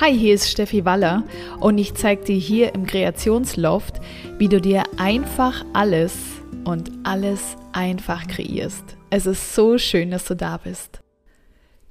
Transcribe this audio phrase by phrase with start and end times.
[0.00, 1.22] Hi, hier ist Steffi Waller
[1.60, 4.00] und ich zeige dir hier im Kreationsloft,
[4.38, 6.16] wie du dir einfach alles
[6.64, 8.82] und alles einfach kreierst.
[9.10, 11.00] Es ist so schön, dass du da bist.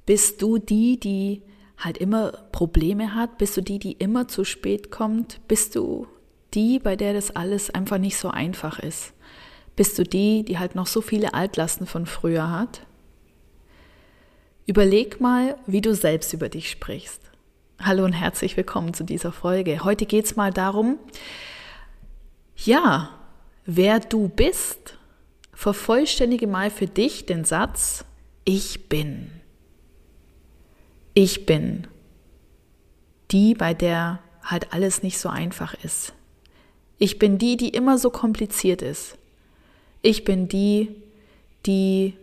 [0.04, 1.44] Bist du die, die
[1.78, 3.38] halt immer Probleme hat?
[3.38, 5.40] Bist du die, die immer zu spät kommt?
[5.48, 6.06] Bist du
[6.52, 9.14] die, bei der das alles einfach nicht so einfach ist?
[9.76, 12.82] Bist du die, die halt noch so viele Altlasten von früher hat?
[14.66, 17.33] Überleg mal, wie du selbst über dich sprichst.
[17.80, 19.84] Hallo und herzlich willkommen zu dieser Folge.
[19.84, 20.98] Heute geht es mal darum,
[22.56, 23.10] ja,
[23.66, 24.96] wer du bist.
[25.52, 28.04] Vervollständige mal für dich den Satz,
[28.44, 29.30] ich bin.
[31.12, 31.86] Ich bin.
[33.30, 36.14] Die, bei der halt alles nicht so einfach ist.
[36.96, 39.18] Ich bin die, die immer so kompliziert ist.
[40.00, 40.94] Ich bin die,
[41.66, 42.14] die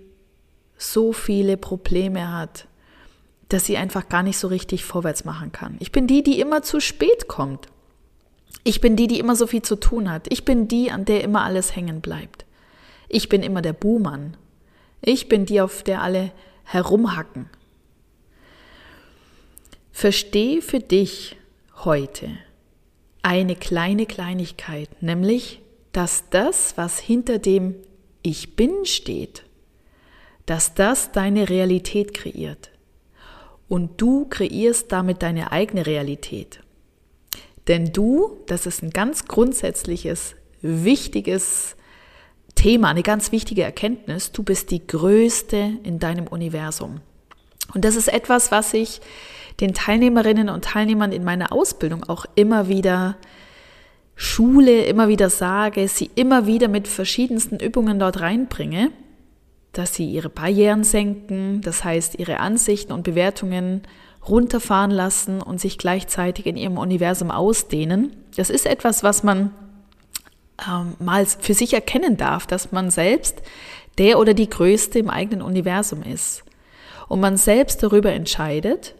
[0.78, 2.68] so viele Probleme hat,
[3.52, 5.76] dass sie einfach gar nicht so richtig vorwärts machen kann.
[5.80, 7.68] Ich bin die, die immer zu spät kommt.
[8.64, 10.31] Ich bin die, die immer so viel zu tun hat.
[10.31, 12.45] Ich bin die, an der immer alles hängen bleibt.
[13.09, 14.38] Ich bin immer der Buhmann.
[15.02, 16.31] Ich bin die, auf der alle
[16.64, 17.50] herumhacken.
[19.92, 21.36] Versteh für dich
[21.84, 22.30] heute
[23.23, 27.75] eine kleine Kleinigkeit, nämlich, dass das, was hinter dem
[28.22, 29.44] Ich bin steht,
[30.45, 32.72] dass das deine Realität kreiert
[33.72, 36.59] und du kreierst damit deine eigene Realität.
[37.69, 41.78] Denn du, das ist ein ganz grundsätzliches, wichtiges
[42.53, 47.00] Thema, eine ganz wichtige Erkenntnis, du bist die Größte in deinem Universum.
[47.73, 49.00] Und das ist etwas, was ich
[49.61, 53.16] den Teilnehmerinnen und Teilnehmern in meiner Ausbildung auch immer wieder
[54.16, 58.91] schule, immer wieder sage, sie immer wieder mit verschiedensten Übungen dort reinbringe,
[59.73, 63.81] dass sie ihre Barrieren senken, das heißt ihre Ansichten und Bewertungen
[64.28, 68.16] runterfahren lassen und sich gleichzeitig in ihrem Universum ausdehnen.
[68.36, 69.52] Das ist etwas, was man
[70.67, 73.41] ähm, mal für sich erkennen darf, dass man selbst
[73.97, 76.44] der oder die Größte im eigenen Universum ist.
[77.07, 78.96] Und man selbst darüber entscheidet,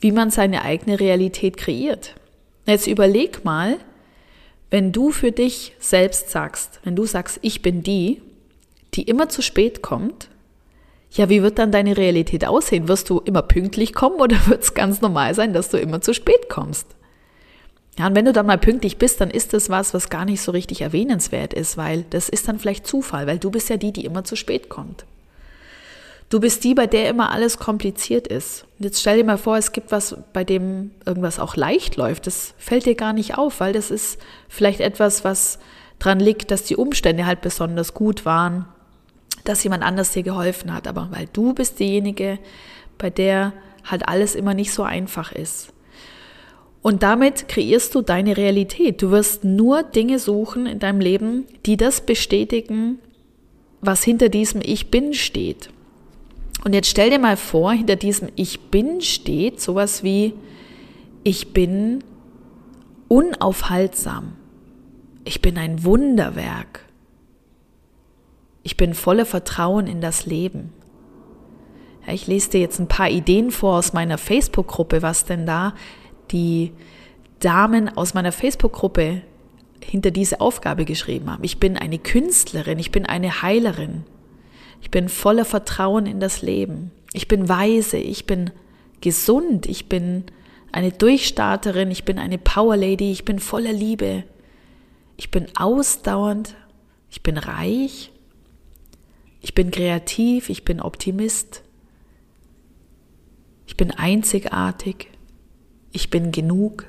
[0.00, 2.14] wie man seine eigene Realität kreiert.
[2.66, 3.78] Jetzt überleg mal,
[4.70, 8.20] wenn du für dich selbst sagst, wenn du sagst, ich bin die,
[8.94, 10.28] die immer zu spät kommt,
[11.12, 12.88] ja, wie wird dann deine Realität aussehen?
[12.88, 16.14] Wirst du immer pünktlich kommen oder wird es ganz normal sein, dass du immer zu
[16.14, 16.86] spät kommst?
[17.98, 20.42] Ja, und wenn du dann mal pünktlich bist, dann ist das was, was gar nicht
[20.42, 23.92] so richtig erwähnenswert ist, weil das ist dann vielleicht Zufall, weil du bist ja die,
[23.92, 25.06] die immer zu spät kommt.
[26.28, 28.66] Du bist die, bei der immer alles kompliziert ist.
[28.78, 32.26] Und jetzt stell dir mal vor, es gibt was, bei dem irgendwas auch leicht läuft.
[32.26, 34.18] Das fällt dir gar nicht auf, weil das ist
[34.48, 35.58] vielleicht etwas, was
[36.00, 38.66] dran liegt, dass die Umstände halt besonders gut waren
[39.48, 42.38] dass jemand anders dir geholfen hat, aber weil du bist diejenige,
[42.98, 43.52] bei der
[43.84, 45.72] halt alles immer nicht so einfach ist.
[46.82, 49.02] Und damit kreierst du deine Realität.
[49.02, 53.00] Du wirst nur Dinge suchen in deinem Leben, die das bestätigen,
[53.80, 55.70] was hinter diesem Ich bin steht.
[56.64, 60.34] Und jetzt stell dir mal vor, hinter diesem Ich bin steht sowas wie
[61.24, 62.04] Ich bin
[63.08, 64.34] unaufhaltsam.
[65.24, 66.85] Ich bin ein Wunderwerk.
[68.66, 70.72] Ich bin voller Vertrauen in das Leben.
[72.04, 75.72] Ja, ich lese dir jetzt ein paar Ideen vor aus meiner Facebook-Gruppe, was denn da
[76.32, 76.72] die
[77.38, 79.22] Damen aus meiner Facebook-Gruppe
[79.80, 81.44] hinter diese Aufgabe geschrieben haben.
[81.44, 84.02] Ich bin eine Künstlerin, ich bin eine Heilerin.
[84.82, 86.90] Ich bin voller Vertrauen in das Leben.
[87.12, 88.50] Ich bin weise, ich bin
[89.00, 90.24] gesund, ich bin
[90.72, 94.24] eine Durchstarterin, ich bin eine Power Lady, ich bin voller Liebe.
[95.16, 96.56] Ich bin ausdauernd,
[97.10, 98.10] ich bin reich,
[99.46, 101.62] ich bin kreativ, ich bin Optimist,
[103.64, 105.06] ich bin einzigartig,
[105.92, 106.84] ich bin genug.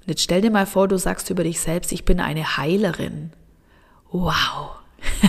[0.00, 3.32] Und jetzt stell dir mal vor, du sagst über dich selbst, ich bin eine Heilerin.
[4.10, 4.72] Wow.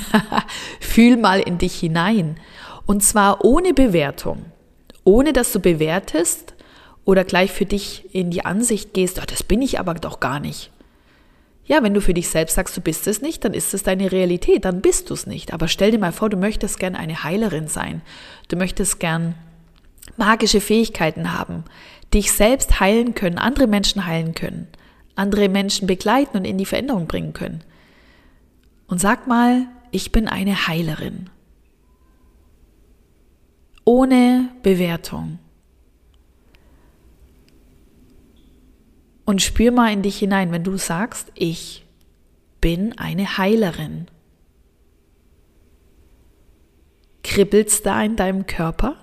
[0.82, 2.42] Fühl mal in dich hinein.
[2.86, 4.44] Und zwar ohne Bewertung.
[5.06, 6.56] Ohne dass du bewertest
[7.06, 10.42] oder gleich für dich in die Ansicht gehst, oh, das bin ich aber doch gar
[10.42, 10.72] nicht.
[11.66, 14.12] Ja, wenn du für dich selbst sagst, du bist es nicht, dann ist es deine
[14.12, 15.54] Realität, dann bist du es nicht.
[15.54, 18.02] Aber stell dir mal vor, du möchtest gern eine Heilerin sein.
[18.50, 19.36] Du möchtest gern
[20.18, 21.64] magische Fähigkeiten haben,
[22.14, 24.68] dich selbst heilen können, andere Menschen heilen können,
[25.16, 27.64] andere Menschen begleiten und in die Veränderung bringen können.
[28.88, 31.30] Und sag mal, ich bin eine Heilerin.
[33.86, 35.40] Ohne Bewertung.
[39.26, 41.86] Und spür mal in dich hinein, wenn du sagst, ich
[42.60, 44.08] bin eine Heilerin.
[47.24, 48.96] Kribbelt's da in deinem Körper?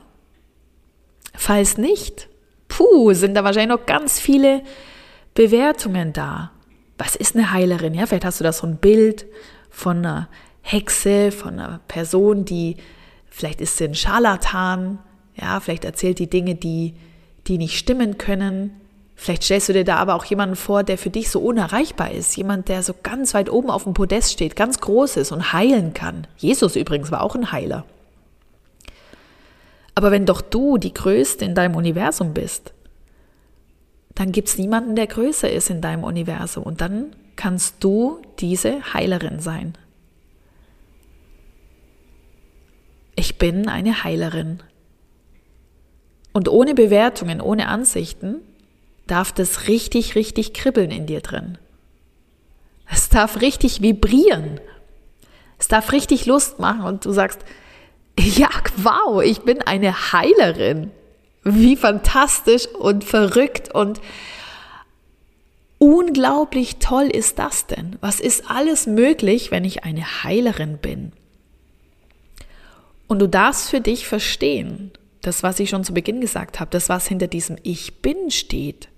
[1.34, 2.28] Falls nicht,
[2.68, 4.62] puh, sind da wahrscheinlich noch ganz viele
[5.34, 6.52] Bewertungen da.
[6.98, 7.94] Was ist eine Heilerin?
[7.94, 9.24] Ja, vielleicht hast du da so ein Bild
[9.70, 10.28] von einer
[10.60, 12.76] Hexe, von einer Person, die
[13.28, 14.98] vielleicht ist sie ein Scharlatan,
[15.34, 16.94] ja, vielleicht erzählt die Dinge, die,
[17.46, 18.79] die nicht stimmen können.
[19.22, 22.34] Vielleicht stellst du dir da aber auch jemanden vor, der für dich so unerreichbar ist.
[22.38, 25.92] Jemand, der so ganz weit oben auf dem Podest steht, ganz groß ist und heilen
[25.92, 26.26] kann.
[26.38, 27.84] Jesus übrigens war auch ein Heiler.
[29.94, 32.72] Aber wenn doch du die Größte in deinem Universum bist,
[34.14, 36.62] dann gibt es niemanden, der größer ist in deinem Universum.
[36.62, 39.74] Und dann kannst du diese Heilerin sein.
[43.16, 44.62] Ich bin eine Heilerin.
[46.32, 48.40] Und ohne Bewertungen, ohne Ansichten
[49.10, 51.58] darf das richtig, richtig kribbeln in dir drin.
[52.90, 54.60] Es darf richtig vibrieren.
[55.58, 57.40] Es darf richtig Lust machen und du sagst,
[58.18, 60.90] ja, wow, ich bin eine Heilerin.
[61.42, 64.00] Wie fantastisch und verrückt und
[65.78, 67.96] unglaublich toll ist das denn?
[68.00, 71.12] Was ist alles möglich, wenn ich eine Heilerin bin?
[73.08, 74.92] Und du darfst für dich verstehen,
[75.22, 78.88] das, was ich schon zu Beginn gesagt habe, das, was hinter diesem Ich bin steht,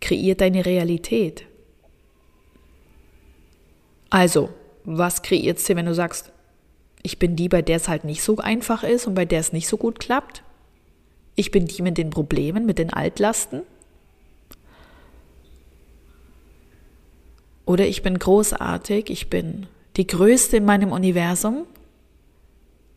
[0.00, 1.46] kreiert deine Realität.
[4.10, 4.50] Also,
[4.84, 6.32] was kreiert sie, wenn du sagst,
[7.02, 9.52] ich bin die, bei der es halt nicht so einfach ist und bei der es
[9.52, 10.42] nicht so gut klappt?
[11.36, 13.62] Ich bin die mit den Problemen, mit den Altlasten?
[17.66, 21.66] Oder ich bin großartig, ich bin die Größte in meinem Universum,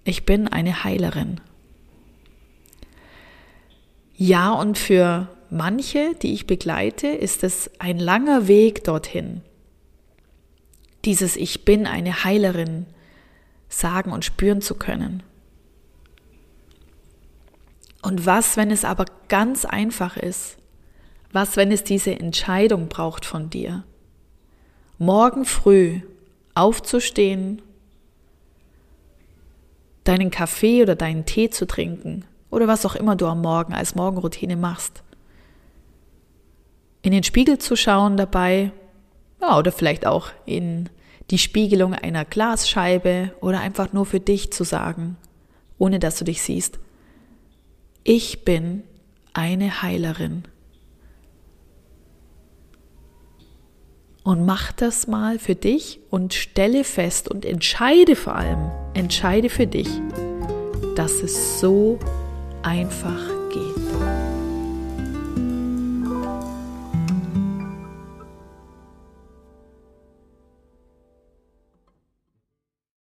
[0.03, 1.41] ich bin eine Heilerin.
[4.15, 9.41] Ja, und für manche, die ich begleite, ist es ein langer Weg dorthin.
[11.05, 12.85] Dieses Ich bin eine Heilerin
[13.69, 15.23] sagen und spüren zu können.
[18.01, 20.57] Und was, wenn es aber ganz einfach ist?
[21.31, 23.83] Was, wenn es diese Entscheidung braucht von dir?
[24.97, 26.01] Morgen früh
[26.55, 27.61] aufzustehen,
[30.03, 33.93] deinen Kaffee oder deinen Tee zu trinken oder was auch immer du am Morgen als
[33.93, 35.03] Morgenroutine machst.
[37.01, 38.71] In den Spiegel zu schauen dabei,
[39.41, 40.89] ja, oder vielleicht auch in
[41.29, 45.17] die Spiegelung einer Glasscheibe oder einfach nur für dich zu sagen,
[45.77, 46.79] ohne dass du dich siehst,
[48.03, 48.83] ich bin
[49.33, 50.43] eine Heilerin.
[54.23, 59.67] Und mach das mal für dich und stelle fest und entscheide vor allem, entscheide für
[59.67, 59.89] dich,
[60.95, 61.97] dass es so
[62.61, 63.21] einfach
[63.53, 63.86] geht.